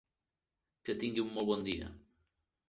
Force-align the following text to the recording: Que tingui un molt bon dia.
Que 0.87 0.95
tingui 1.03 1.23
un 1.25 1.29
molt 1.37 1.49
bon 1.51 1.63
dia. 1.69 1.93